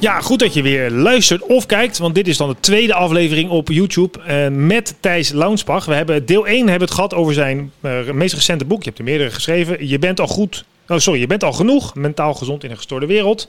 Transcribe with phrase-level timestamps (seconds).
[0.00, 3.50] Ja, goed dat je weer luistert of kijkt, want dit is dan de tweede aflevering
[3.50, 5.84] op YouTube uh, met Thijs Launsbach.
[5.84, 8.78] We hebben deel 1 hebben het gehad over zijn uh, meest recente boek.
[8.78, 9.88] Je hebt er meerdere geschreven.
[9.88, 13.06] Je bent al goed, oh sorry, je bent al genoeg mentaal gezond in een gestoorde
[13.06, 13.48] wereld.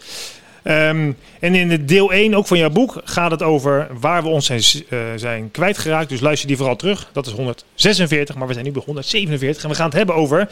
[0.63, 4.29] Um, en in de deel 1 ook van jouw boek gaat het over waar we
[4.29, 6.09] ons zijn, uh, zijn kwijtgeraakt.
[6.09, 7.09] Dus luister die vooral terug.
[7.13, 9.63] Dat is 146, maar we zijn nu bij 147.
[9.63, 10.49] En we gaan het hebben over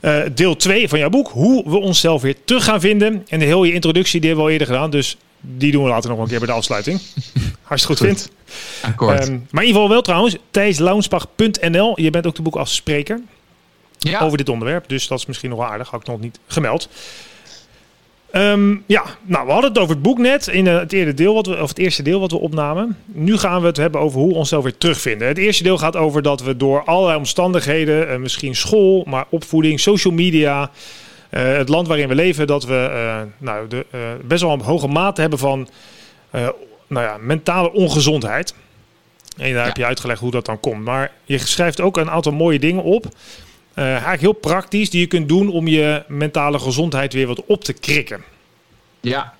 [0.00, 1.28] uh, deel 2 van jouw boek.
[1.28, 3.26] Hoe we onszelf weer terug gaan vinden.
[3.28, 4.90] En de hele introductie die hebben we al eerder gedaan.
[4.90, 7.00] Dus die doen we later nog een keer bij de afsluiting.
[7.68, 8.06] Als je het goed, goed.
[8.06, 8.30] vindt.
[8.82, 9.28] Akkoord.
[9.28, 10.36] Um, maar in ieder geval wel trouwens.
[10.50, 12.00] thijslaunsbach.nl.
[12.00, 13.20] Je bent ook de boek als spreker.
[13.98, 14.20] Ja.
[14.20, 14.88] Over dit onderwerp.
[14.88, 15.88] Dus dat is misschien nog wel aardig.
[15.88, 16.88] Had ik nog niet gemeld.
[18.34, 21.46] Um, ja, nou, we hadden het over het boek net in het, eerste deel wat
[21.46, 22.96] we, of het eerste deel wat we opnamen.
[23.04, 25.28] Nu gaan we het hebben over hoe we onszelf weer terugvinden.
[25.28, 29.80] Het eerste deel gaat over dat we door allerlei omstandigheden, uh, misschien school, maar opvoeding,
[29.80, 30.70] social media,
[31.30, 33.86] uh, het land waarin we leven, dat we uh, nou, de,
[34.24, 35.68] best wel een hoge mate hebben van
[36.86, 38.54] nou ja, mentale ongezondheid.
[39.36, 39.66] En daar ja.
[39.66, 40.84] heb je uitgelegd hoe dat dan komt.
[40.84, 43.06] Maar je schrijft ook een aantal mooie dingen op.
[43.78, 47.64] Uh, eigenlijk heel praktisch die je kunt doen om je mentale gezondheid weer wat op
[47.64, 48.24] te krikken.
[49.00, 49.34] Ja,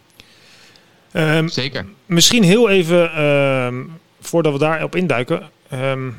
[1.12, 1.86] um, zeker.
[2.06, 5.50] Misschien heel even, um, voordat we daarop induiken.
[5.72, 6.18] Um,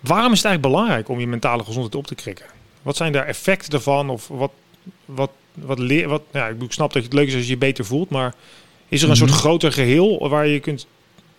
[0.00, 2.46] waarom is het eigenlijk belangrijk om je mentale gezondheid op te krikken?
[2.82, 4.10] Wat zijn daar effecten ervan?
[4.10, 4.52] Of wat,
[5.04, 6.08] wat, wat leer...
[6.08, 8.34] Wat, ja, ik snap dat het leuk is als je je beter voelt, maar
[8.88, 9.28] is er een mm -hmm.
[9.28, 10.86] soort groter geheel waar je kunt...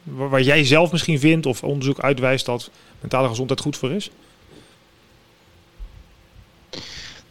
[0.04, 4.12] Waar, waar jij zelf misschien vindt of onderzoek uitwijst dat mentale gezondheid goed voor is?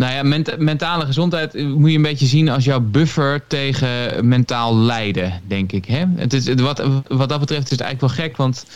[0.02, 4.76] Nou ja, ment mentale gezondheid moet je een beetje zien als jouw buffer tegen mentaal
[4.76, 5.84] lijden, denk ik.
[5.84, 6.04] Hè?
[6.16, 8.66] Het is, wat, wat dat betreft is het eigenlijk wel gek, want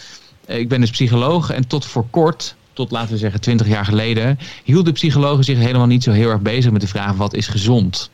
[0.47, 4.39] ik ben dus psycholoog en tot voor kort, tot laten we zeggen 20 jaar geleden,
[4.65, 8.11] hielden psychologen zich helemaal niet zo heel erg bezig met de vraag wat is gezond.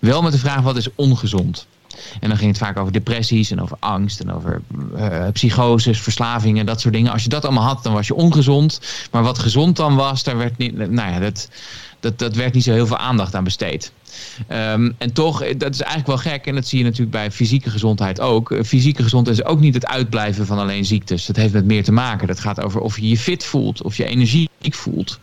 [0.00, 1.66] Wel met de vraag wat is ongezond.
[2.20, 4.62] En dan ging het vaak over depressies en over angst en over
[4.96, 7.12] uh, psychoses, verslavingen, dat soort dingen.
[7.12, 8.80] Als je dat allemaal had, dan was je ongezond.
[9.10, 10.76] Maar wat gezond dan was, daar werd niet.
[10.76, 11.48] Nou ja, dat,
[12.00, 13.92] dat, dat werd niet zo heel veel aandacht aan besteed.
[14.52, 16.46] Um, en toch, dat is eigenlijk wel gek.
[16.46, 18.54] En dat zie je natuurlijk bij fysieke gezondheid ook.
[18.64, 21.26] Fysieke gezondheid is ook niet het uitblijven van alleen ziektes.
[21.26, 22.26] Dat heeft met meer te maken.
[22.26, 23.82] Dat gaat over of je je fit voelt.
[23.82, 25.18] Of je energiek voelt.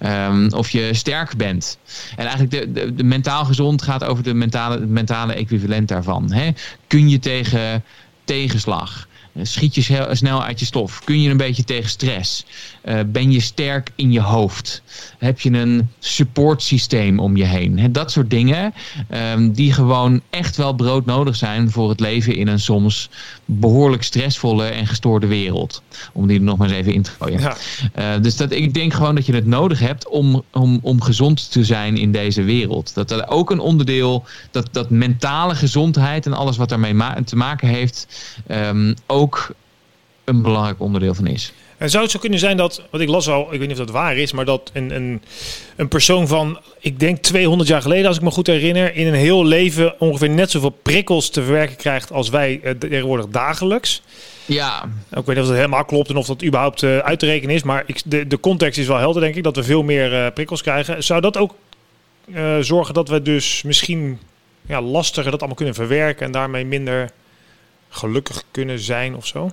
[0.00, 1.78] Um, of je sterk bent.
[2.16, 6.32] En eigenlijk de, de, mentaal gezond gaat over de mentale, het mentale equivalent daarvan.
[6.32, 6.50] Hè?
[6.86, 7.84] Kun je tegen
[8.24, 9.08] tegenslag...
[9.42, 11.04] Schiet je snel uit je stof?
[11.04, 12.44] Kun je een beetje tegen stress?
[12.88, 14.82] Uh, ben je sterk in je hoofd?
[15.18, 17.78] Heb je een supportsysteem om je heen?
[17.78, 18.74] He, dat soort dingen
[19.34, 23.10] um, die gewoon echt wel broodnodig zijn voor het leven in een soms
[23.44, 25.82] behoorlijk stressvolle en gestoorde wereld.
[26.12, 27.40] Om die er nog maar eens even in te gooien.
[27.40, 27.56] Ja.
[27.98, 31.50] Uh, dus dat, ik denk gewoon dat je het nodig hebt om, om, om gezond
[31.50, 32.94] te zijn in deze wereld.
[32.94, 37.36] Dat er ook een onderdeel, dat, dat mentale gezondheid en alles wat daarmee ma te
[37.36, 38.06] maken heeft,
[38.50, 39.54] um, ook
[40.24, 41.52] een belangrijk onderdeel van is.
[41.84, 43.86] En zou het zo kunnen zijn dat, wat ik las al, ik weet niet of
[43.86, 45.22] dat waar is, maar dat een, een,
[45.76, 49.14] een persoon van, ik denk 200 jaar geleden, als ik me goed herinner, in een
[49.14, 54.02] heel leven ongeveer net zoveel prikkels te verwerken krijgt als wij uh, tegenwoordig dagelijks.
[54.44, 54.82] Ja.
[55.10, 57.54] Ik weet niet of dat helemaal klopt en of dat überhaupt uh, uit te rekenen
[57.54, 60.12] is, maar ik, de, de context is wel helder, denk ik, dat we veel meer
[60.12, 61.04] uh, prikkels krijgen.
[61.04, 61.54] Zou dat ook
[62.60, 64.18] zorgen dat we dus misschien
[64.66, 67.10] ja, lastiger dat allemaal kunnen verwerken en daarmee minder
[67.88, 69.50] gelukkig kunnen zijn of zo?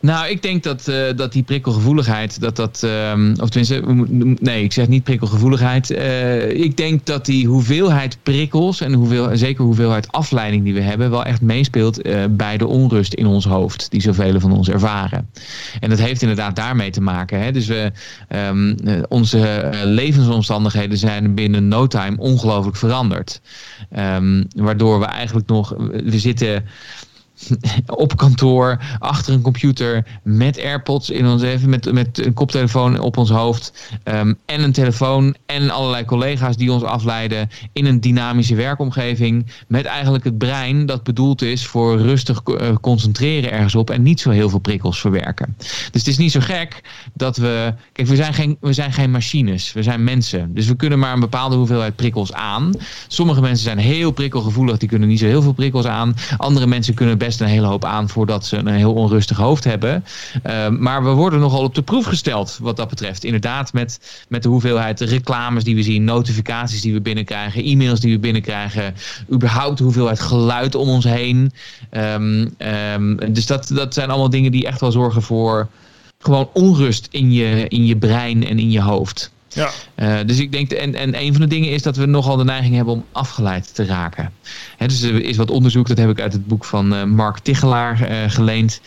[0.00, 2.82] Nou, ik denk dat, uh, dat die prikkelgevoeligheid, dat dat,
[3.12, 3.82] um, of tenminste,
[4.40, 5.90] nee, ik zeg niet prikkelgevoeligheid.
[5.90, 11.10] Uh, ik denk dat die hoeveelheid prikkels en hoeveel, zeker hoeveelheid afleiding die we hebben,
[11.10, 15.30] wel echt meespeelt uh, bij de onrust in ons hoofd, die zoveel van ons ervaren.
[15.80, 17.42] En dat heeft inderdaad daarmee te maken.
[17.42, 17.52] Hè?
[17.52, 17.92] Dus we,
[18.28, 18.76] um,
[19.08, 23.40] onze levensomstandigheden zijn binnen no time ongelooflijk veranderd.
[23.98, 25.74] Um, waardoor we eigenlijk nog,
[26.04, 26.64] we zitten
[27.86, 33.16] op kantoor, achter een computer, met AirPods in ons even, met, met een koptelefoon op
[33.16, 33.72] ons hoofd.
[34.04, 39.46] Um, en een telefoon en allerlei collega's die ons afleiden in een dynamische werkomgeving.
[39.68, 44.20] Met eigenlijk het brein dat bedoeld is voor rustig uh, concentreren ergens op en niet
[44.20, 45.54] zo heel veel prikkels verwerken.
[45.58, 46.80] Dus het is niet zo gek
[47.14, 47.74] dat we.
[47.92, 50.54] Kijk, we zijn geen, we zijn geen machines, we zijn mensen.
[50.54, 52.72] Dus we kunnen maar een bepaalde hoeveelheid prikkels aan.
[53.08, 56.14] Sommige mensen zijn heel prikkelgevoelig, die kunnen niet zo heel veel prikkels aan.
[56.36, 60.04] Andere mensen kunnen best een hele hoop aan voordat ze een heel onrustig hoofd hebben.
[60.42, 63.24] Ehm, maar we worden nogal op de proef gesteld wat dat betreft.
[63.24, 68.12] Inderdaad, met, met de hoeveelheid reclames die we zien, notificaties die we binnenkrijgen, e-mails die
[68.12, 68.94] we binnenkrijgen,
[69.32, 71.52] überhaupt de hoeveelheid geluid om ons heen.
[71.90, 72.46] Ehm,
[73.32, 75.68] dus dat, dat zijn allemaal dingen die echt wel zorgen voor
[76.18, 79.33] gewoon onrust in je, in je brein en in je hoofd.
[79.54, 79.70] Ja.
[79.96, 82.44] Uh, dus ik denk, en, en een van de dingen is dat we nogal de
[82.44, 84.32] neiging hebben om afgeleid te raken.
[84.76, 87.38] He, dus er is wat onderzoek, dat heb ik uit het boek van uh, Mark
[87.38, 88.80] Tichelaar uh, geleend.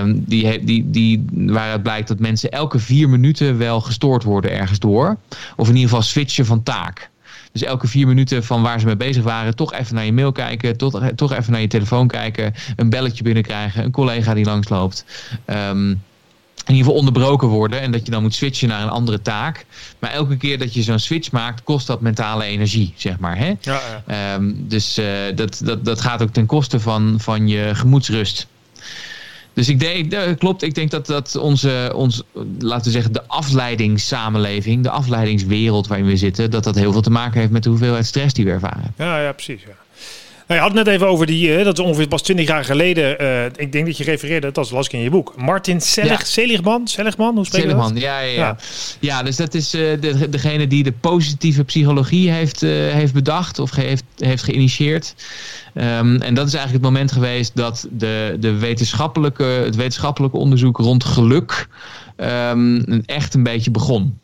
[0.00, 4.78] Um, die, die, die, waaruit blijkt dat mensen elke vier minuten wel gestoord worden ergens
[4.78, 5.16] door.
[5.56, 7.10] Of in ieder geval switchen van taak.
[7.52, 10.32] Dus elke vier minuten van waar ze mee bezig waren, toch even naar je mail
[10.32, 15.04] kijken, toch, toch even naar je telefoon kijken, een belletje binnenkrijgen, een collega die langsloopt.
[15.46, 16.02] Um,
[16.66, 19.66] in ieder geval onderbroken worden en dat je dan moet switchen naar een andere taak.
[19.98, 23.38] Maar elke keer dat je zo'n switch maakt, kost dat mentale energie, zeg maar.
[23.38, 23.52] Hè?
[23.60, 24.34] Ja, ja.
[24.34, 28.46] Um, dus uh, dat, dat, dat gaat ook ten koste van, van je gemoedsrust.
[29.52, 32.22] Dus ik denk, klopt, ik denk dat, dat onze, ons,
[32.58, 37.10] laten we zeggen, de afleidingssamenleving, de afleidingswereld waarin we zitten, dat dat heel veel te
[37.10, 38.94] maken heeft met de hoeveelheid stress die we ervaren.
[38.96, 39.62] Ja, ja precies.
[39.62, 39.83] Ja.
[40.46, 42.64] Nou, je had het net even over die, uh, dat is ongeveer pas 20 jaar
[42.64, 43.22] geleden.
[43.22, 45.34] Uh, ik denk dat je refereerde, dat las ik in je boek.
[45.36, 46.24] Martin Selig, ja.
[46.24, 48.56] Seligman, Seligman, hoe spreek je Seligman, ja, ja, ja,
[49.00, 49.22] ja.
[49.22, 54.04] dus dat is uh, de, degene die de positieve psychologie heeft, heeft bedacht of heeft,
[54.18, 55.14] heeft geïnitieerd.
[55.74, 60.76] Um, en dat is eigenlijk het moment geweest dat de, de wetenschappelijke, het wetenschappelijke onderzoek
[60.76, 61.68] rond geluk
[62.16, 64.18] um, echt een beetje begon.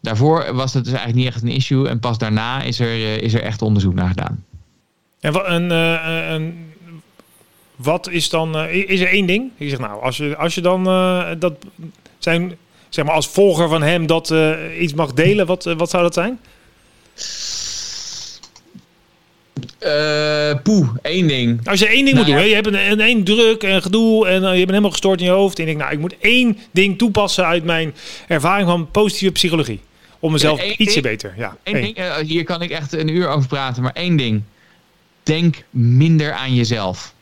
[0.00, 3.34] Daarvoor was dat dus eigenlijk niet echt een issue en pas daarna is er, is
[3.34, 4.44] er echt onderzoek naar gedaan.
[5.22, 6.72] En wat, uh, een,
[7.76, 9.50] wat is dan, uh, is er één ding?
[9.56, 10.84] Ik zeg nou, als je, als je dan
[11.38, 11.54] dat
[12.18, 12.56] zijn,
[12.88, 14.34] zeg maar als volger van hem dat
[14.78, 16.38] iets mag delen, wat, wat zou dat zijn?
[19.80, 21.68] Uh, poeh, één ding.
[21.68, 24.26] Als je één ding moet nou doen, je hebt een, een, één druk en gedoe
[24.26, 25.58] en je bent helemaal gestoord in je hoofd.
[25.58, 27.94] En ik denk, nou, ik moet één ding toepassen uit mijn
[28.28, 29.80] ervaring van positieve psychologie.
[30.18, 31.34] Om mezelf ietsje beter.
[31.36, 34.42] Ja, één ding, hier kan ik echt een uur over praten, maar één ding
[35.22, 37.14] denk minder aan jezelf.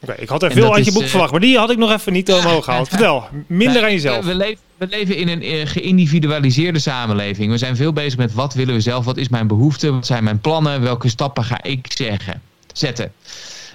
[0.00, 1.92] Oké, ik had er veel uit je boek uh, verwacht, maar die had ik nog
[1.92, 2.88] even niet omhoog gehaald.
[2.88, 4.24] Vertel, minder aan jezelf.
[4.24, 7.50] We, leven, we leven in een uh, geïndividualiseerde samenleving.
[7.50, 10.24] We zijn veel bezig met wat willen we zelf, wat is mijn behoefte, wat zijn
[10.24, 12.42] mijn plannen, welke stappen ga ik zeggen,
[12.72, 13.12] zetten.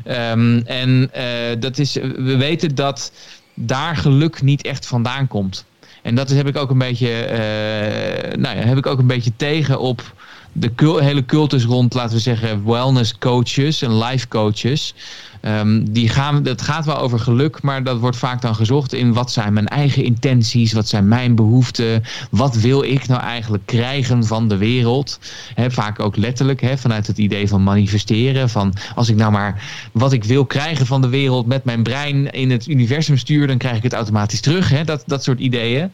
[0.08, 1.24] Um, en uh,
[1.60, 3.12] dat is, we weten dat
[3.54, 5.66] daar geluk niet echt vandaan komt.
[6.02, 7.10] En dat is, heb ik ook een beetje,
[8.38, 10.14] nou ja, heb ik ook een beetje tegen op
[10.60, 14.94] de hele cultus rond, laten we zeggen, wellness coaches en life coaches.
[15.48, 19.14] Um, die gaan, dat gaat wel over geluk, maar dat wordt vaak dan gezocht in
[19.14, 24.26] wat zijn mijn eigen intenties, wat zijn mijn behoeften, wat wil ik nou eigenlijk krijgen
[24.26, 25.20] van de wereld.
[25.54, 28.50] He, vaak ook letterlijk, he, vanuit het idee van manifesteren.
[28.50, 32.32] Van als ik nou maar wat ik wil krijgen van de wereld met mijn brein
[32.32, 34.70] in het universum stuur, dan krijg ik het automatisch terug.
[34.70, 35.92] He, dat, dat soort ideeën.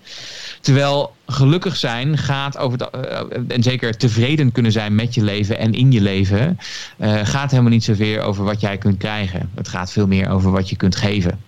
[0.61, 5.57] Terwijl gelukkig zijn gaat over de, uh, en zeker tevreden kunnen zijn met je leven
[5.57, 6.59] en in je leven,
[6.97, 9.42] uh, gaat helemaal niet zoveel over wat jij kunt krijgen.
[9.55, 11.39] Het gaat veel meer over wat je kunt geven.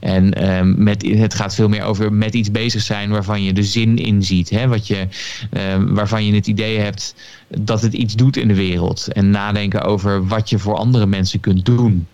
[0.00, 3.62] En uh, met, het gaat veel meer over met iets bezig zijn waarvan je de
[3.62, 4.50] zin in ziet.
[4.50, 4.68] Hè?
[4.68, 5.08] Wat je,
[5.50, 7.14] ehm, waarvan je het idee hebt
[7.48, 9.12] dat het iets doet in de wereld.
[9.12, 12.06] En nadenken over wat je voor andere mensen kunt doen.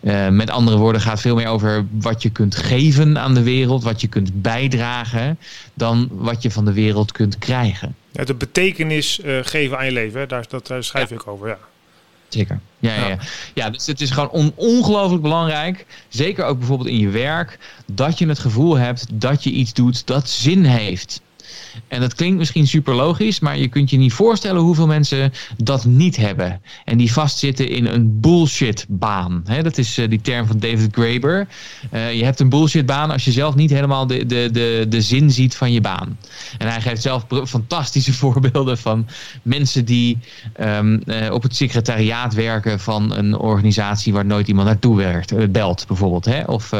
[0.00, 3.82] Uh, met andere woorden gaat veel meer over wat je kunt geven aan de wereld.
[3.82, 5.38] Wat je kunt bijdragen.
[5.74, 7.94] Dan wat je van de wereld kunt krijgen.
[8.12, 10.28] Ja, de betekenis uh, geven aan je leven.
[10.28, 11.14] Daar, dat, daar schrijf ja.
[11.14, 11.58] ik over, ja.
[12.34, 12.60] Zeker.
[12.78, 13.08] Ja, ja.
[13.08, 13.18] Ja.
[13.54, 18.18] ja, dus het is gewoon on ongelooflijk belangrijk, zeker ook bijvoorbeeld in je werk, dat
[18.18, 21.20] je het gevoel hebt dat je iets doet dat zin heeft.
[21.88, 25.84] En dat klinkt misschien super logisch, maar je kunt je niet voorstellen hoeveel mensen dat
[25.84, 26.60] niet hebben.
[26.84, 29.44] En die vastzitten in een bullshitbaan.
[29.62, 31.46] dat is uh, die term van David Graeber.
[31.92, 35.30] Uh, je hebt een bullshitbaan als je zelf niet helemaal de, de, de, de zin
[35.30, 36.18] ziet van je baan.
[36.58, 39.06] En hij geeft zelf fantastische voorbeelden van
[39.42, 40.18] mensen die
[40.60, 45.52] um, uh, op het secretariaat werken van een organisatie waar nooit iemand naartoe werkt.
[45.52, 46.24] belt bijvoorbeeld.
[46.24, 46.42] Hè?
[46.42, 46.70] Of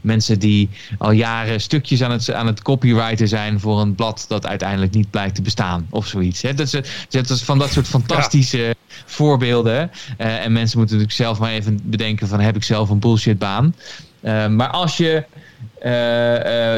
[0.00, 0.68] mensen die
[0.98, 5.10] al jaren stukjes aan het, aan het copywriten zijn voor een blad dat uiteindelijk niet
[5.10, 6.42] blijkt te bestaan of zoiets.
[6.42, 6.54] Hè?
[6.54, 8.74] Dat, is, dat is van dat soort fantastische ja.
[9.04, 9.90] voorbeelden.
[10.18, 13.74] Uh, en mensen moeten natuurlijk zelf maar even bedenken van heb ik zelf een bullshitbaan.
[14.20, 15.24] Uh, maar als je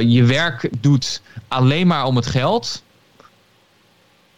[0.07, 2.83] je werk doet alleen maar om het geld...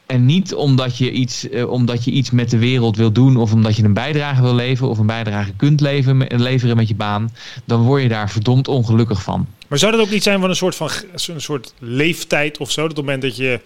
[0.07, 3.53] En niet omdat je, iets, uh, omdat je iets met de wereld wil doen of
[3.53, 7.33] omdat je een bijdrage wil leveren of een bijdrage kunt leveren met je baan,
[7.65, 9.47] dan word je daar verdomd ongelukkig van.
[9.75, 10.91] Maar zou dat ook niet zijn van een soort van
[11.27, 12.81] een soort leeftijd of zo?
[12.81, 13.61] Dat op het moment dat je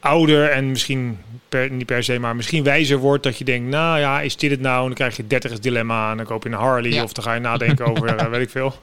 [0.00, 1.18] ouder en misschien
[1.48, 3.22] per, niet per se, maar misschien wijzer wordt.
[3.22, 4.80] Dat je denkt, nou ja, is dit het nou?
[4.80, 7.34] En dan krijg je 30 dilemma en dan koop je een Harley of dan ga
[7.34, 8.82] je nadenken over, uh, weet ik veel.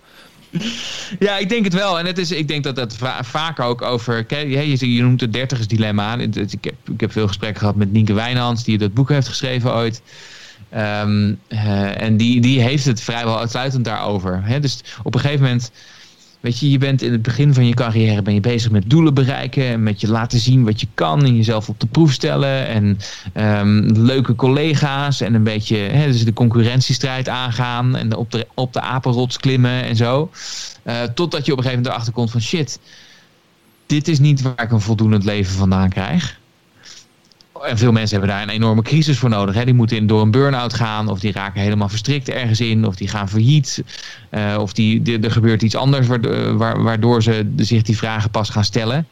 [1.20, 2.00] Ja, ik denk het wel.
[2.00, 4.26] En het is, ik denk dat dat vaak ook over.
[4.28, 6.18] Je, je noemt het dertigers dilemma.
[6.18, 9.74] Ik heb, ik heb veel gesprekken gehad met Nienke Wijnands, die dat boek heeft geschreven
[9.74, 10.02] ooit.
[10.70, 14.44] Ehm, eh, en die, die heeft het vrijwel uitsluitend daarover.
[14.62, 15.72] Dus op een gegeven moment
[16.40, 19.14] Weet je, je bent in het begin van je carrière ben je bezig met doelen
[19.14, 22.68] bereiken en met je laten zien wat je kan en jezelf op de proef stellen
[22.68, 22.98] en
[23.60, 28.74] um, leuke collega's en een beetje hè, dus de concurrentiestrijd aangaan en op de, op
[28.74, 30.30] de apenrots klimmen en zo.
[30.84, 32.80] Uh, totdat je op een gegeven moment erachter komt van shit,
[33.86, 36.40] dit is niet waar ik een voldoend leven vandaan krijg.
[37.66, 39.56] En veel mensen hebben daar een enorme crisis voor nodig.
[39.56, 39.66] Hè.
[39.66, 42.96] Die moeten in, door een burn-out gaan, of die raken helemaal verstrikt ergens in, of
[42.96, 43.84] die gaan failliet,
[44.32, 48.64] uh, of die, er gebeurt iets anders waardoor, waardoor ze zich die vragen pas gaan
[48.64, 49.08] stellen.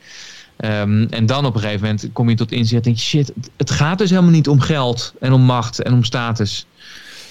[0.57, 3.33] Um, en dan op een gegeven moment kom je tot inzicht en denk je, shit,
[3.57, 6.65] het gaat dus helemaal niet om geld en om macht en om status.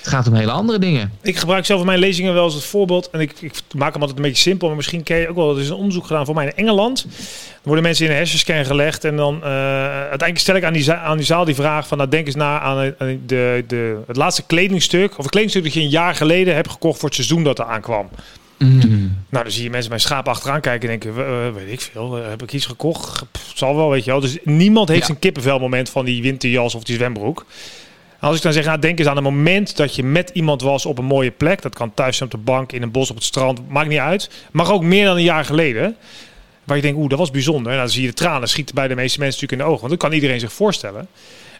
[0.04, 1.12] Het gaat om hele andere dingen.
[1.22, 3.10] Ik gebruik zelf in mijn lezingen wel als het voorbeeld.
[3.10, 4.66] En ik, ik maak hem altijd een beetje simpel.
[4.66, 5.54] Maar misschien ken je ook wel.
[5.54, 7.06] Er is een onderzoek gedaan voor mij in Engeland.
[7.52, 9.04] Er worden mensen in een hersenscan gelegd.
[9.04, 9.44] En dan uh,
[9.88, 11.98] uiteindelijk stel ik aan die, aan die zaal die vraag van...
[11.98, 12.94] Nou, denk eens na aan
[13.26, 15.10] de, de, het laatste kledingstuk.
[15.10, 17.64] Of het kledingstuk dat je een jaar geleden hebt gekocht voor het seizoen dat er
[17.64, 18.08] aankwam.
[18.58, 19.16] Mm.
[19.28, 22.18] Nou, dan zie je mensen mijn schaap achteraan kijken en denken, uh, weet ik veel,
[22.18, 23.24] uh, heb ik iets gekocht?
[23.30, 24.20] Pff, zal wel, weet je wel.
[24.20, 25.14] Dus niemand heeft ja.
[25.14, 27.44] een kippenvelmoment van die winterjas of die zwembroek.
[28.24, 30.86] Als ik dan zeg, nou, denk eens aan een moment dat je met iemand was
[30.86, 31.62] op een mooie plek.
[31.62, 33.98] Dat kan thuis zijn op de bank, in een bos, op het strand, maakt niet
[33.98, 34.30] uit.
[34.52, 35.96] Mag ook meer dan een jaar geleden.
[36.64, 37.72] Waar je denkt, oeh, dat was bijzonder.
[37.72, 39.88] En dan zie je de tranen schieten bij de meeste mensen natuurlijk in de ogen.
[39.88, 41.08] Want dat kan iedereen zich voorstellen.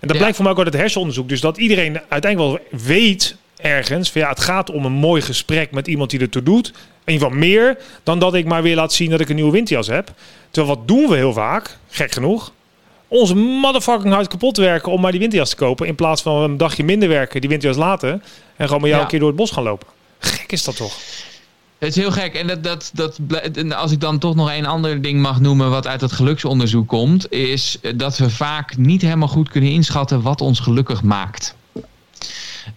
[0.01, 1.29] En dat blijkt voor mij ook uit het hersenonderzoek.
[1.29, 4.11] Dus dat iedereen uiteindelijk wel weet ergens...
[4.11, 6.69] Van, ja, het gaat om een mooi gesprek met iemand die ertoe doet.
[7.05, 9.53] In ieder geval meer dan dat ik maar weer laat zien dat ik een nieuwe
[9.53, 10.13] winterjas heb.
[10.51, 12.53] Terwijl wat doen we heel vaak, gek genoeg
[13.15, 15.87] onze motherfucking hard kapot werken om maar die winterjas te kopen.
[15.87, 18.23] In plaats van een dagje minder werken, die winterjas laten.
[18.57, 19.89] En gewoon met jou een keer door het bos gaan lopen.
[20.19, 20.97] Gek is dat toch?
[21.79, 22.35] Het is heel gek.
[22.35, 25.87] En dat, dat, dat, als ik dan toch nog een ander ding mag noemen wat
[25.87, 30.61] uit het geluksonderzoek komt, is dat we vaak niet helemaal goed kunnen inschatten wat ons
[30.61, 31.57] gelukkig maakt.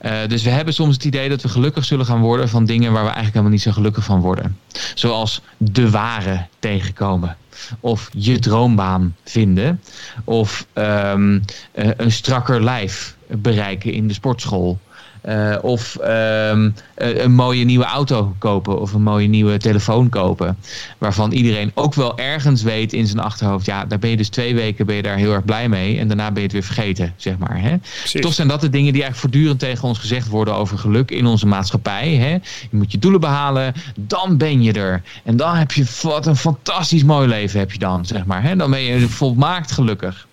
[0.01, 2.91] Uh, dus we hebben soms het idee dat we gelukkig zullen gaan worden van dingen
[2.91, 4.59] waar we eigenlijk helemaal niet zo gelukkig van worden.
[4.95, 7.37] Zoals de ware tegenkomen
[7.79, 9.81] of je droombaan vinden.
[10.23, 14.79] Of um, een strakker lijf bereiken in de sportschool.
[15.25, 20.57] Uh, of um, een mooie nieuwe auto kopen of een mooie nieuwe telefoon kopen.
[20.97, 23.65] Waarvan iedereen ook wel ergens weet in zijn achterhoofd.
[23.65, 25.99] Ja, daar ben je dus twee weken ben je daar heel erg blij mee.
[25.99, 27.61] En daarna ben je het weer vergeten, zeg maar.
[27.61, 27.75] Hè?
[28.19, 31.25] Toch zijn dat de dingen die eigenlijk voortdurend tegen ons gezegd worden over geluk in
[31.25, 32.15] onze maatschappij.
[32.15, 32.31] Hè?
[32.69, 35.01] Je moet je doelen behalen, dan ben je er.
[35.23, 38.43] En dan heb je wat een fantastisch mooi leven heb je dan, zeg maar.
[38.43, 38.55] Hè?
[38.55, 40.27] Dan ben je volmaakt gelukkig.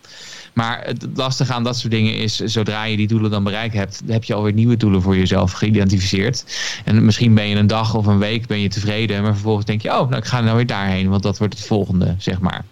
[0.54, 4.02] Maar het lastige aan dat soort dingen is, zodra je die doelen dan bereikt hebt,
[4.06, 6.44] heb je alweer nieuwe doelen voor jezelf geïdentificeerd.
[6.84, 9.82] En misschien ben je een dag of een week ben je tevreden, maar vervolgens denk
[9.82, 12.64] je, oh, nou ik ga nou weer daarheen, want dat wordt het volgende, zeg maar.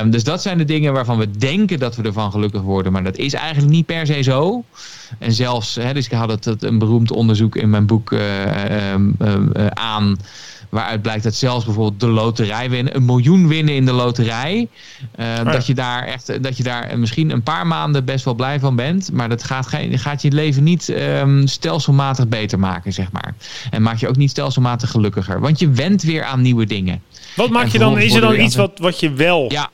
[0.00, 3.04] Um, dus dat zijn de dingen waarvan we denken dat we ervan gelukkig worden, maar
[3.04, 4.64] dat is eigenlijk niet per se zo.
[5.18, 9.16] En zelfs, hè, dus ik had het, een beroemd onderzoek in mijn boek uh, um,
[9.22, 10.16] uh, aan.
[10.68, 14.68] Waaruit blijkt dat zelfs bijvoorbeeld de loterij winnen, een miljoen winnen in de loterij.
[15.20, 18.60] Uh, Dat je daar echt, dat je daar misschien een paar maanden best wel blij
[18.60, 19.12] van bent.
[19.12, 23.34] Maar dat gaat, gaat je leven niet um, stelselmatig beter maken, zeg maar.
[23.70, 25.40] En maakt je ook niet stelselmatig gelukkiger.
[25.40, 27.02] Want je went weer aan nieuwe dingen.
[27.36, 27.98] Wat maak je dan?
[27.98, 29.52] Is er dan iets wat, wat je wel.
[29.52, 29.70] Ja.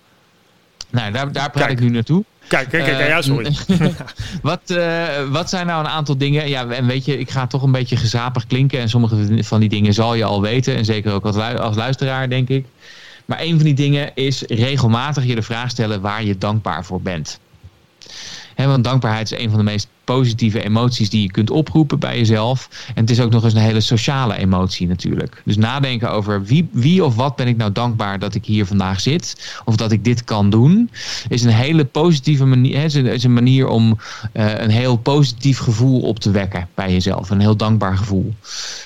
[0.90, 2.24] Nou, daar, daar praat ik nu naartoe.
[2.48, 3.56] Kijk, kijk, kijk, ja, sorry.
[4.42, 6.48] wat, uh, wat zijn nou een aantal dingen?
[6.48, 8.80] Ja, en weet je, ik ga toch een beetje gezapig klinken.
[8.80, 10.76] En sommige van die dingen zal je al weten.
[10.76, 12.66] En zeker ook als, als luisteraar, denk ik.
[13.24, 17.02] Maar een van die dingen is regelmatig je de vraag stellen waar je dankbaar voor
[17.02, 17.38] bent.
[18.54, 22.16] He, want dankbaarheid is een van de meest positieve emoties die je kunt oproepen bij
[22.16, 22.68] jezelf.
[22.94, 25.42] En het is ook nog eens een hele sociale emotie natuurlijk.
[25.44, 29.00] Dus nadenken over wie, wie of wat ben ik nou dankbaar dat ik hier vandaag
[29.00, 29.60] zit.
[29.64, 30.90] Of dat ik dit kan doen.
[31.28, 32.84] Is een hele positieve manier.
[32.84, 33.98] Is is een manier om
[34.32, 37.30] uh, een heel positief gevoel op te wekken bij jezelf.
[37.30, 38.34] Een heel dankbaar gevoel.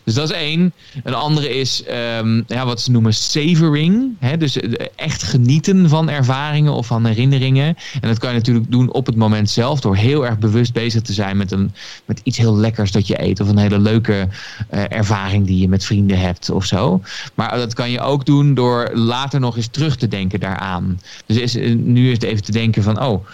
[0.04, 0.72] Dus dat is één.
[1.02, 1.82] Een andere is
[2.18, 4.16] um, ja, wat ze noemen savoring.
[4.18, 4.36] Hè?
[4.36, 4.56] Dus
[4.96, 7.76] echt genieten van ervaringen of van herinneringen.
[8.00, 9.80] En dat kan je natuurlijk doen op het moment zelf.
[9.80, 11.72] Door heel erg bewust bezig te zijn met, een,
[12.04, 13.40] met iets heel lekkers dat je eet.
[13.40, 14.28] Of een hele leuke
[14.74, 17.02] uh, ervaring die je met vrienden hebt of zo.
[17.34, 21.00] Maar dat kan je ook doen door later nog eens terug te denken daaraan.
[21.26, 23.26] Dus is, nu is het even te denken van, oh,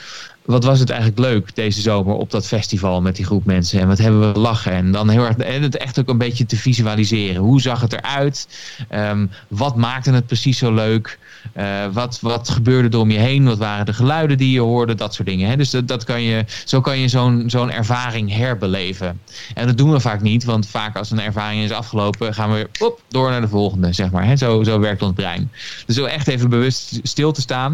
[0.49, 3.81] wat was het eigenlijk leuk deze zomer op dat festival met die groep mensen.
[3.81, 4.73] En wat hebben we lachen.
[4.73, 7.43] En dan heel erg en het echt ook een beetje te visualiseren.
[7.43, 8.49] Hoe zag het eruit?
[8.95, 11.19] Um, wat maakte het precies zo leuk?
[11.57, 13.45] Uh, wat, wat gebeurde er om je heen?
[13.45, 14.95] Wat waren de geluiden die je hoorde?
[14.95, 15.49] Dat soort dingen.
[15.49, 15.57] Hè?
[15.57, 19.21] Dus dat, dat kan je, zo kan je zo'n zo'n ervaring herbeleven.
[19.55, 20.45] En dat doen we vaak niet.
[20.45, 23.93] Want vaak als een ervaring is afgelopen gaan we op, door naar de volgende.
[23.93, 24.37] Zeg maar, hè?
[24.37, 25.50] Zo, zo werkt ons brein.
[25.87, 27.73] Dus zo echt even bewust stil te staan.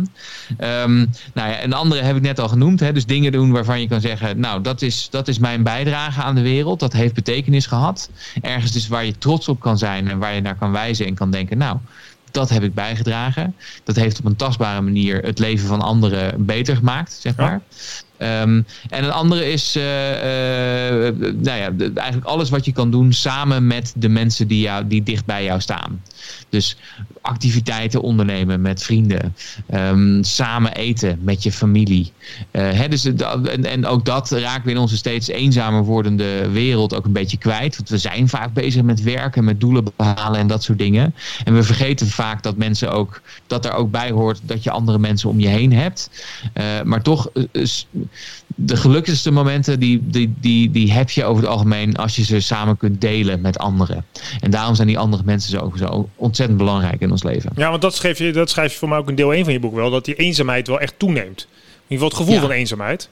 [0.48, 2.62] Um, nou ja, een andere heb ik net al genoemd.
[2.72, 2.92] Hè?
[2.92, 4.40] Dus dingen doen waarvan je kan zeggen...
[4.40, 6.80] nou, dat is, dat is mijn bijdrage aan de wereld.
[6.80, 8.10] Dat heeft betekenis gehad.
[8.40, 10.08] Ergens dus waar je trots op kan zijn...
[10.08, 11.58] en waar je naar kan wijzen en kan denken...
[11.58, 11.78] nou,
[12.34, 13.54] dat heb ik bijgedragen.
[13.84, 17.60] Dat heeft op een tastbare manier het leven van anderen beter gemaakt, zeg maar.
[18.16, 23.12] Ehm, en een andere is uh, uh, nou ja, eigenlijk alles wat je kan doen
[23.12, 26.02] samen met de mensen die, jou, die dicht bij jou staan.
[26.54, 26.76] Dus
[27.20, 29.36] activiteiten ondernemen met vrienden.
[29.74, 32.12] Um, samen eten met je familie.
[32.52, 36.94] Uh, hè, dus, en, en ook dat raken we in onze steeds eenzamer wordende wereld
[36.94, 37.76] ook een beetje kwijt.
[37.76, 41.14] Want we zijn vaak bezig met werken, met doelen behalen en dat soort dingen.
[41.44, 44.98] En we vergeten vaak dat mensen ook dat er ook bij hoort dat je andere
[44.98, 46.10] mensen om je heen hebt.
[46.84, 47.30] maar toch
[48.54, 52.40] de gelukkigste momenten die, die, die, die heb je over het algemeen als je ze
[52.40, 54.06] samen kunt delen met anderen.
[54.40, 57.50] En daarom zijn die andere mensen zo, zo ontzettend belangrijk in ons leven.
[57.56, 59.52] Ja, want dat schrijf, je, dat schrijf je voor mij ook in deel 1 van
[59.52, 61.46] je boek wel, dat die eenzaamheid wel echt toeneemt.
[61.48, 63.08] In ieder geval het gevoel van eenzaamheid.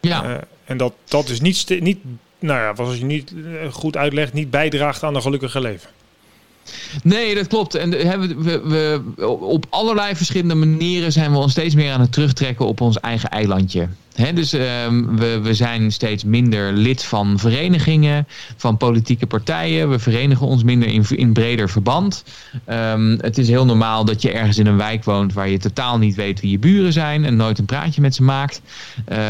[0.00, 0.24] Ja.
[0.24, 1.98] Uh, en dat dat dus niet, niet
[2.38, 5.90] nou ja, als je niet eh, goed uitlegt, niet bijdraagt aan een gelukkige leven.
[7.02, 7.74] Nee, dat klopt.
[7.74, 8.60] En we, we,
[9.16, 13.00] we, op allerlei verschillende manieren zijn we ons steeds meer aan het terugtrekken op ons
[13.00, 19.90] eigen eilandje dus ehm, we, we zijn steeds minder lid van verenigingen, van politieke partijen.
[19.90, 22.24] We verenigen ons minder in, in breder verband.
[22.68, 25.98] Um, het is heel normaal dat je ergens in een wijk woont waar je totaal
[25.98, 28.62] niet weet wie je buren zijn en nooit een praatje met ze maakt.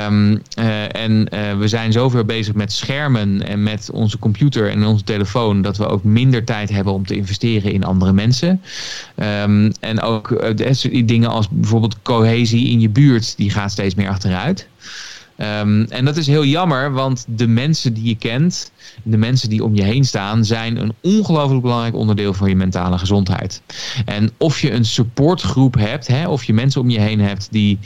[0.06, 4.84] Um, uh, en uh, we zijn zoveel bezig met schermen en met onze computer en
[4.84, 8.62] onze telefoon dat we ook minder tijd hebben om te investeren in andere mensen.
[9.80, 14.68] en ook uh, dingen als bijvoorbeeld cohesie in je buurt, die gaat steeds meer achteruit.
[15.36, 18.72] Um, en dat is heel jammer, want de mensen die je kent,
[19.02, 22.98] de mensen die om je heen staan, zijn een ongelooflijk belangrijk onderdeel van je mentale
[22.98, 23.62] gezondheid.
[24.04, 27.78] En of je een supportgroep hebt, hè, of je mensen om je heen hebt die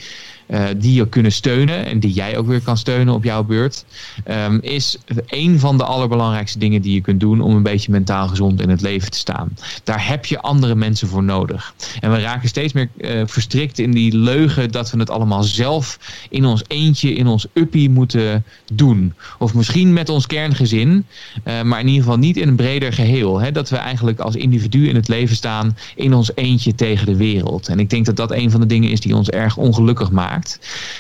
[0.77, 3.85] die je kunnen steunen en die jij ook weer kan steunen op jouw beurt,
[4.31, 8.29] um, is een van de allerbelangrijkste dingen die je kunt doen om een beetje mentaal
[8.29, 9.57] gezond in het leven te staan.
[9.85, 11.75] Daar heb je andere mensen voor nodig.
[12.01, 15.99] En we raken steeds meer uh, verstrikt in die leugen dat we het allemaal zelf
[16.31, 19.15] in ons eentje, in ons uppie moeten doen.
[19.39, 21.07] Of misschien met ons kerngezin,
[21.45, 23.41] uh, maar in ieder geval niet in een breder geheel.
[23.41, 23.53] Hè?
[23.53, 27.69] Dat we eigenlijk als individu in het leven staan in ons eentje tegen de wereld.
[27.69, 30.38] En ik denk dat dat een van de dingen is die ons erg ongelukkig maakt.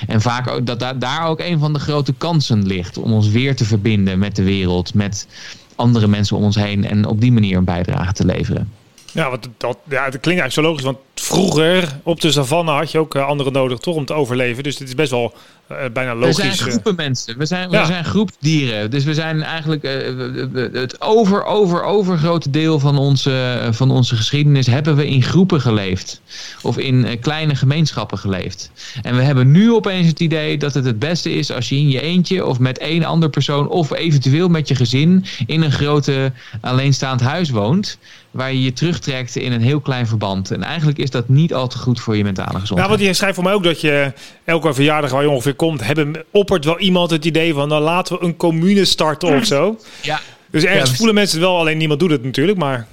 [0.06, 3.56] En vaak ook, dat daar ook een van de grote kansen ligt om ons weer
[3.56, 5.26] te verbinden met de wereld, met
[5.74, 8.72] andere mensen om ons heen en op die manier een bijdrage te leveren.
[9.18, 10.84] Ja, want dat, ja, dat klinkt eigenlijk zo logisch.
[10.84, 14.62] Want vroeger op de savanne had je ook uh, anderen nodig toch om te overleven.
[14.62, 15.34] Dus dit is best wel
[15.72, 16.36] uh, bijna logisch.
[16.36, 16.58] We zijn eh.
[16.58, 17.38] groepen mensen.
[17.38, 17.80] We zijn, ja.
[17.80, 18.90] we zijn groepdieren.
[18.90, 24.66] Dus we zijn eigenlijk uh, het over, over, overgrote deel van onze, van onze geschiedenis
[24.66, 26.20] hebben we in groepen geleefd.
[26.62, 28.70] Of in kleine gemeenschappen geleefd.
[29.02, 31.88] En we hebben nu opeens het idee dat het het beste is als je in
[31.88, 36.32] je eentje of met één ander persoon of eventueel met je gezin in een grote
[36.60, 37.98] alleenstaand huis woont
[38.30, 40.50] waar je je terugtrekt in een heel klein verband.
[40.50, 42.80] En eigenlijk is dat niet al te goed voor je mentale gezondheid.
[42.80, 44.12] Ja, want je schrijft voor mij ook dat je
[44.44, 47.82] elke verjaardag waar je ongeveer komt, hebben, oppert wel iemand het idee van, dan nou,
[47.82, 49.78] laten we een commune starten of zo.
[50.02, 50.20] Ja.
[50.50, 52.86] Dus ergens ja, voelen mensen het wel, alleen niemand doet het natuurlijk, maar...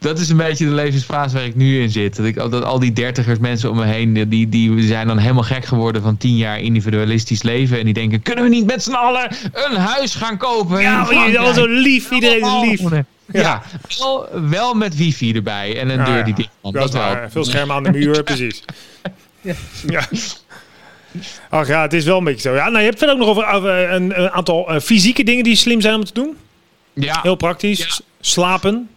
[0.00, 2.16] Dat is een beetje de levensfase waar ik nu in zit.
[2.16, 5.42] Dat, ik, dat al die dertigers mensen om me heen, die, die zijn dan helemaal
[5.42, 7.78] gek geworden van tien jaar individualistisch leven.
[7.78, 10.80] En die denken, kunnen we niet met z'n allen een huis gaan kopen?
[10.80, 13.02] Ja, je al zo lief, iedereen is lief.
[13.32, 13.62] Ja,
[13.98, 16.72] wel, wel, met wifi erbij en een deur die dicht kan.
[16.72, 17.30] Dat, dat wel.
[17.30, 18.64] Veel schermen aan de muur, precies.
[19.40, 19.54] ja.
[19.86, 20.08] ja.
[21.48, 22.54] Ach ja, het is wel een beetje zo.
[22.54, 25.56] Ja, nou, je hebt verder ook nog over een, een aantal uh, fysieke dingen die
[25.56, 26.36] slim zijn om te doen.
[26.92, 27.20] Ja.
[27.22, 27.78] Heel praktisch.
[27.78, 28.04] Ja.
[28.20, 28.88] Slapen.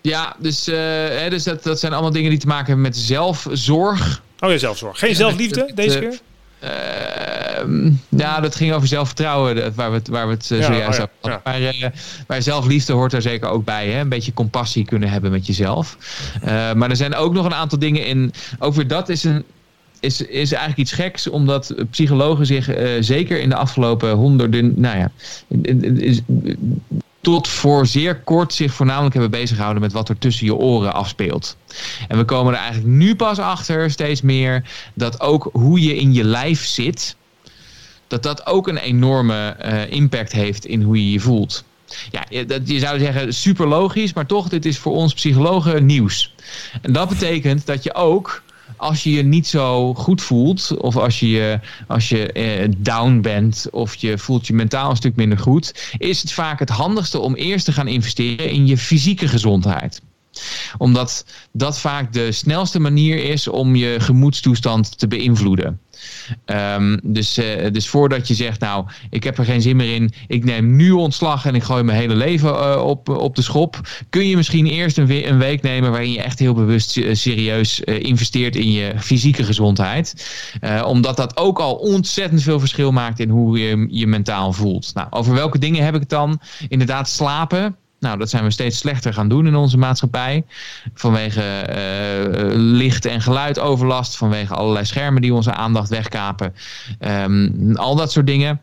[0.00, 2.96] Ja, dus, uh, hè, dus dat, dat zijn allemaal dingen die te maken hebben met
[2.96, 4.22] zelfzorg.
[4.40, 4.98] Oh ja, zelfzorg.
[4.98, 6.18] Geen zelfliefde met, deze keer?
[7.66, 10.98] Uh, ja, dat ging over zelfvertrouwen, waar we het, waar we het uh, ja, zojuist
[11.00, 11.40] oh ja, hadden.
[11.44, 11.84] Maar, uh,
[12.26, 13.88] maar, zelfliefde hoort daar zeker ook bij.
[13.88, 14.00] Hè?
[14.00, 15.96] Een beetje compassie kunnen hebben met jezelf.
[16.76, 18.32] maar er zijn ook nog een aantal dingen in.
[18.58, 19.44] Ook weer dat is een.
[20.00, 22.70] Is, is eigenlijk iets geks, omdat psychologen zich
[23.00, 25.10] zeker in de afgelopen honderden, nou ja,
[25.98, 26.22] is,
[27.22, 30.94] tot voor zeer kort zich voornamelijk hebben bezig gehouden met wat er tussen je oren
[30.94, 31.56] afspeelt.
[32.08, 36.12] En we komen er eigenlijk nu pas achter, steeds meer, dat ook hoe je in
[36.12, 37.16] je lijf zit,
[38.12, 39.56] dat dat ook een enorme
[39.90, 41.64] impact heeft in hoe je je voelt.
[42.10, 46.34] Ja, dat, je zou zeggen super logisch, maar toch, dit is voor ons psychologen nieuws.
[46.82, 48.42] En dat betekent dat je ook
[48.76, 53.66] als je je niet zo goed voelt, of als je, als je eh, down bent,
[53.70, 57.34] of je voelt je mentaal een stuk minder goed, is het vaak het handigste om
[57.34, 60.00] eerst te gaan investeren in je fysieke gezondheid
[60.78, 65.80] omdat dat vaak de snelste manier is om je gemoedstoestand te beïnvloeden.
[66.46, 70.12] Um, dus, uh, dus voordat je zegt, nou, ik heb er geen zin meer in,
[70.26, 73.80] ik neem nu ontslag en ik gooi mijn hele leven uh, op, op de schop,
[74.10, 78.56] kun je misschien eerst een, een week nemen waarin je echt heel bewust serieus investeert
[78.56, 80.30] in je fysieke gezondheid.
[80.84, 84.90] omdat dat ook al ontzettend veel verschil maakt in hoe je je mentaal voelt.
[84.94, 86.40] Nou, over welke dingen heb ik het dan?
[86.68, 87.76] Inderdaad, slapen.
[88.02, 90.44] Nou, dat zijn we steeds slechter gaan doen in onze maatschappij.
[90.94, 96.54] Vanwege uh, licht- en geluidoverlast, vanwege allerlei schermen die onze aandacht wegkapen.
[97.00, 98.60] Um, al dat soort dingen.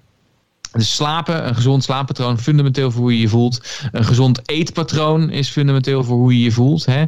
[0.71, 3.87] Dus slapen, een gezond slaappatroon, fundamenteel voor hoe je je voelt.
[3.91, 6.85] Een gezond eetpatroon is fundamenteel voor hoe je je voelt.
[6.85, 7.03] Hè?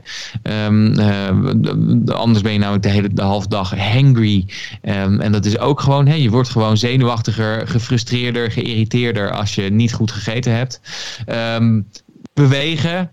[0.65, 4.47] Um, uh, anders ben je namelijk de hele de halve dag hangry.
[4.83, 9.61] Um, en dat is ook gewoon, hè, je wordt gewoon zenuwachtiger, gefrustreerder, geïrriteerder als je
[9.61, 10.81] niet goed gegeten hebt.
[11.57, 11.87] Um,
[12.41, 13.11] bewegen.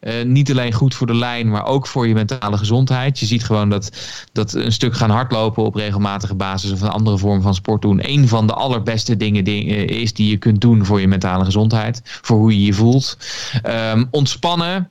[0.00, 3.18] Uh, niet alleen goed voor de lijn, maar ook voor je mentale gezondheid.
[3.18, 3.90] Je ziet gewoon dat,
[4.32, 8.00] dat een stuk gaan hardlopen op regelmatige basis of een andere vorm van sport doen.
[8.02, 12.00] Een van de allerbeste dingen uh, is die je kunt doen voor je mentale gezondheid.
[12.04, 13.16] Voor hoe je je voelt.
[13.66, 14.90] Um, ontspannen.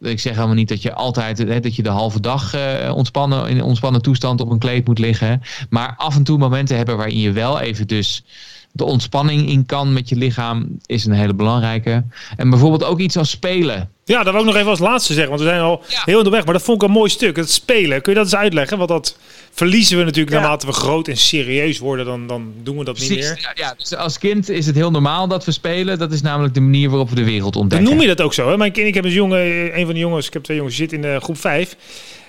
[0.00, 3.48] Ik zeg helemaal niet dat je altijd hè, dat je de halve dag uh, ontspannen,
[3.48, 5.42] in ontspannen toestand op een kleed moet liggen.
[5.70, 8.24] Maar af en toe momenten hebben waarin je wel even dus
[8.72, 12.04] de ontspanning in kan met je lichaam is een hele belangrijke.
[12.36, 13.90] En bijvoorbeeld ook iets als spelen.
[14.04, 16.44] Ja, dat wil ik nog even als laatste zeggen, want we zijn al heel onderweg.
[16.44, 18.02] Maar dat vond ik een mooi stuk, het spelen.
[18.02, 18.76] Kun je dat eens uitleggen?
[18.76, 19.16] Want dat
[19.50, 23.10] verliezen we natuurlijk naarmate we groot en serieus worden, dan, dan doen we dat niet
[23.10, 23.38] meer.
[23.40, 25.98] Ja, ja, dus als kind is het heel normaal dat we spelen.
[25.98, 27.88] Dat is namelijk de manier waarop we de wereld ontdekken.
[27.88, 28.48] Dan noem je dat ook zo.
[28.48, 28.56] Hè?
[28.56, 30.92] Mijn kind, ik heb een jongen, een van de jongens, ik heb twee jongens, zit
[30.92, 31.76] in de groep 5.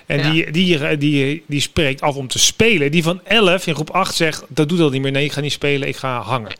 [0.06, 2.90] En die, die, die, die spreekt af om te spelen.
[2.90, 5.12] Die van 11 in groep 8 zegt, dat doet dat niet meer.
[5.12, 6.52] Nee, ik ga niet spelen, ik ga hangen.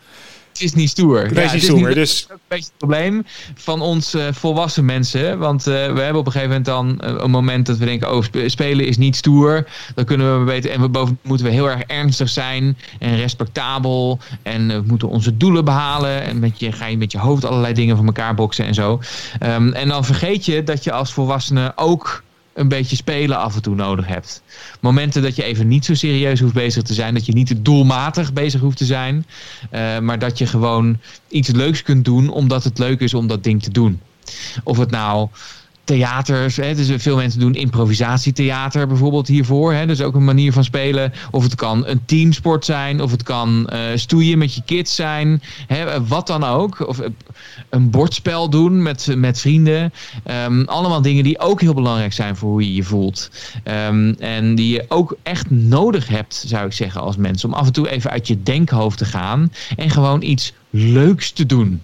[0.53, 1.23] Het is niet stoer.
[1.23, 1.95] Het is niet stoer.
[1.95, 1.95] dus...
[1.95, 3.25] Dat is een beetje het probleem
[3.55, 5.39] van ons uh, volwassen mensen.
[5.39, 8.15] Want uh, we hebben op een gegeven moment dan uh, een moment dat we denken:
[8.15, 9.69] oh, spelen is niet stoer.
[9.95, 10.71] Dan kunnen we beter.
[10.71, 14.19] En we boven moeten we heel erg ernstig zijn en respectabel.
[14.43, 16.23] En we moeten onze doelen behalen.
[16.23, 19.01] En met je, ga je met je hoofd allerlei dingen van elkaar boksen en zo.
[19.43, 22.23] Um, en dan vergeet je dat je als volwassene ook
[22.55, 24.43] een beetje spelen af en toe nodig hebt.
[24.81, 27.15] Momenten dat je even niet zo serieus hoeft bezig te zijn.
[27.15, 29.27] Dat je niet doelmatig bezig hoeft te zijn.
[29.73, 33.45] Uh, maar dat je gewoon iets leuks kunt doen omdat het leuk is om dat
[33.45, 34.01] ding te doen.
[34.65, 35.29] Of het nou
[35.85, 36.57] theaters.
[36.57, 39.73] Hè, dus veel mensen doen improvisatietheater bijvoorbeeld hiervoor.
[39.73, 41.12] Hè, dus ook een manier van spelen.
[41.31, 43.01] Of het kan een teamsport zijn.
[43.01, 45.42] Of het kan uh, stoeien met je kids zijn.
[45.66, 46.88] Hè, wat dan ook.
[46.88, 47.01] Of
[47.71, 49.92] een bordspel doen met, met vrienden.
[50.47, 53.31] Um, allemaal dingen die ook heel belangrijk zijn voor hoe je je voelt.
[53.64, 57.45] Um, en die je ook echt nodig hebt, zou ik zeggen, als mens.
[57.45, 59.53] Om af en toe even uit je denkhoofd te gaan.
[59.77, 61.83] En gewoon iets leuks te doen.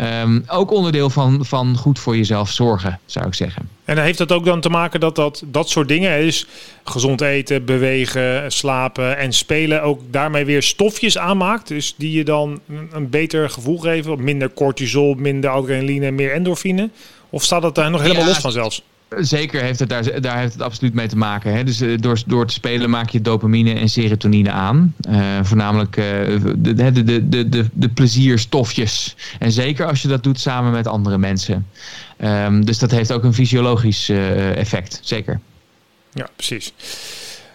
[0.00, 3.68] Um, ook onderdeel van, van goed voor jezelf zorgen, zou ik zeggen.
[3.84, 6.46] En heeft dat ook dan te maken dat dat, dat soort dingen is?
[6.84, 11.68] Gezond eten, bewegen, slapen en spelen ook daarmee weer stofjes aanmaakt.
[11.68, 12.60] Dus die je dan
[12.92, 14.24] een beter gevoel geven.
[14.24, 16.90] Minder cortisol, minder adrenaline, meer endorfine.
[17.30, 18.82] Of staat dat daar nog helemaal ja, los van zelfs?
[19.18, 21.52] Zeker heeft het daar, daar heeft het absoluut mee te maken.
[21.52, 21.64] Hè?
[21.64, 24.94] Dus uh, door, door te spelen maak je dopamine en serotonine aan.
[25.08, 26.04] Uh, voornamelijk uh,
[26.56, 29.16] de, de, de, de, de, de plezierstofjes.
[29.38, 31.66] En zeker als je dat doet samen met andere mensen.
[32.18, 34.08] Um, dus dat heeft ook een fysiologisch
[34.54, 35.40] effect, zeker.
[36.12, 36.72] Ja, precies.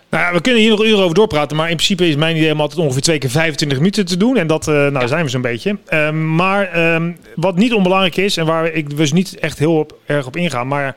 [0.10, 2.52] Nou ja, we kunnen hier nog uren over doorpraten, maar in principe is mijn idee
[2.52, 4.38] om altijd ongeveer twee keer 25 minuten te doen.
[4.38, 5.08] En dat uh, nou, ja.
[5.08, 5.78] zijn we zo'n beetje.
[5.94, 9.98] Um, maar um, wat niet onbelangrijk is, en waar ik dus niet echt heel op,
[10.06, 10.96] erg op ingaan, maar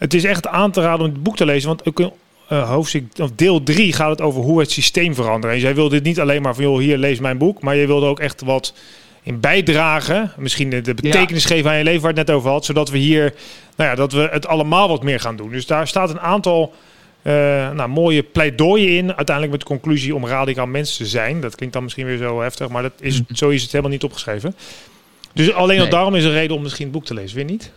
[0.00, 1.68] het is echt aan te raden om het boek te lezen.
[1.68, 2.12] Want ook in
[2.52, 5.56] uh, hoofdstuk, of deel 3 gaat het over hoe het systeem veranderen.
[5.56, 7.62] En jij wilde dit niet alleen maar van, joh, hier lees mijn boek.
[7.62, 8.74] Maar je wilde ook echt wat
[9.22, 10.32] in bijdragen.
[10.36, 11.48] Misschien de, betekenis ja.
[11.48, 12.64] geven aan je leven waar het net over had.
[12.64, 13.34] Zodat we hier,
[13.76, 15.50] nou ja, dat we het allemaal wat meer gaan doen.
[15.50, 16.74] Dus daar staat een aantal
[17.22, 17.32] uh,
[17.70, 19.06] nou, mooie pleidooien in.
[19.16, 21.40] Uiteindelijk met de conclusie om radicaal mens te zijn.
[21.40, 24.04] Dat klinkt dan misschien weer zo heftig, maar dat is, zo is het helemaal niet
[24.04, 24.54] opgeschreven.
[25.32, 25.84] Dus alleen nee.
[25.84, 27.72] al daarom is een reden om misschien het boek te lezen, weer niet?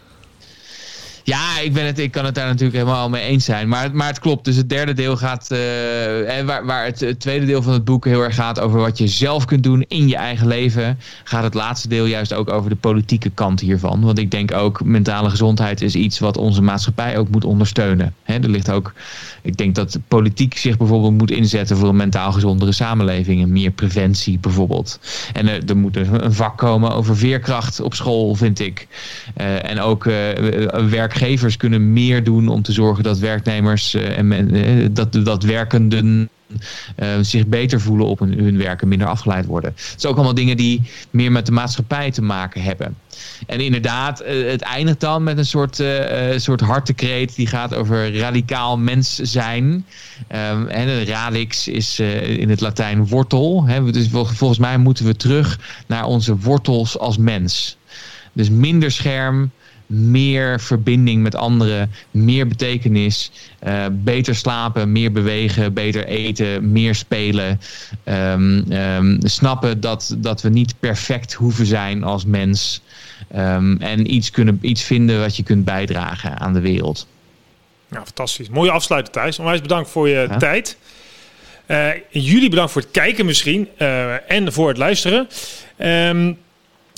[1.25, 3.67] Ja, ik, ben het, ik kan het daar natuurlijk helemaal mee eens zijn.
[3.67, 4.45] Maar, maar het klopt.
[4.45, 5.47] Dus het derde deel gaat.
[5.51, 5.57] Uh,
[6.45, 9.45] waar, waar het, tweede deel van het boek heel erg gaat over wat je zelf
[9.45, 10.99] kunt doen in je eigen leven.
[11.23, 14.01] Gaat het laatste deel juist ook over de politieke kant hiervan.
[14.01, 18.15] Want ik denk ook mentale gezondheid is iets wat onze maatschappij ook moet ondersteunen.
[18.25, 18.93] Er ligt ook.
[19.41, 23.41] Ik denk dat politiek zich bijvoorbeeld moet inzetten voor een mentaal gezondere samenleving.
[23.41, 24.99] En meer preventie bijvoorbeeld.
[25.33, 28.88] En er, moet een vak komen over veerkracht op school, vind ik.
[29.38, 30.13] Uh, en ook uh,
[31.13, 36.30] werkgevers kunnen meer doen om te zorgen dat werknemers uh, en dat, dat werkenden
[36.99, 39.71] uh, zich beter voelen op hun, hun werk en minder afgeleid worden.
[39.76, 42.97] Het zijn ook allemaal dingen die meer met de maatschappij te maken hebben.
[43.47, 45.97] En inderdaad, het eindigt dan met een soort, uh,
[46.36, 49.63] soort hartekreet die gaat over radicaal mens zijn.
[49.63, 53.63] Um, en de radix is in het Latijn wortel.
[53.65, 53.91] Hè.
[53.91, 57.78] Dus volgens mij moeten we terug naar onze wortels als mens.
[58.34, 59.52] Dus minder scherm,
[59.93, 63.32] meer verbinding met anderen, meer betekenis,
[63.67, 67.60] uh, beter slapen, meer bewegen, beter eten, meer spelen.
[68.06, 72.82] Um, um, snappen dat, dat we niet perfect hoeven zijn als mens.
[73.36, 77.08] Um, en iets, kunnen, iets vinden wat je kunt bijdragen aan de wereld.
[77.91, 78.49] Ja, fantastisch.
[78.49, 79.39] Mooie afsluiter Thijs.
[79.39, 80.38] Onwijs bedankt voor je ja.
[80.38, 80.77] tijd.
[81.67, 85.27] Uh, jullie bedankt voor het kijken misschien uh, en voor het luisteren.
[85.77, 86.38] Um,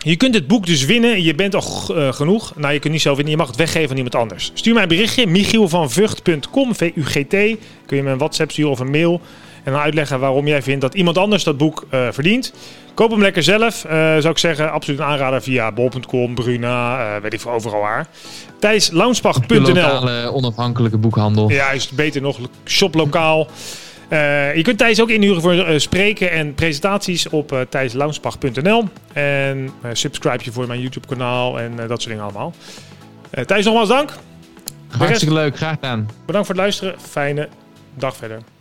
[0.10, 1.24] je kunt het boek dus winnen.
[1.24, 2.54] Je bent al uh, genoeg.
[2.56, 3.34] Nou, je kunt niet zelf winnen.
[3.34, 4.52] Je mag het weggeven aan iemand anders.
[4.54, 5.28] Stuur mij een berichtje.
[5.28, 7.58] michielvanvugt.com V-U-G-T.
[7.86, 9.22] Kun je me een WhatsApp sturen of een mail.
[9.64, 12.54] En dan uitleggen waarom jij vindt dat iemand anders dat boek uh, verdient.
[12.94, 13.86] Koop hem lekker zelf.
[13.86, 18.08] Uh, zou ik zeggen, absoluut een aanrader via bol.com, Bruna, weet ik veel, overal waar.
[18.60, 21.50] ThijsLaunsbach.nl lokale onafhankelijke boekhandel.
[21.50, 22.38] Ja, is beter nog.
[22.66, 23.48] Shop lokaal.
[24.10, 28.88] Uh, je kunt Thijs ook inhuren voor uh, spreken en presentaties op uh, thijslaunsbach.nl.
[29.14, 32.54] En subscribe je voor mijn YouTube kanaal en dat soort dingen allemaal.
[33.46, 34.14] Thijs, nogmaals dank.
[34.88, 36.10] Hartstikke leuk, graag gedaan.
[36.26, 36.96] Bedankt voor het luisteren.
[37.00, 37.50] Fijne
[37.96, 38.55] dag verder.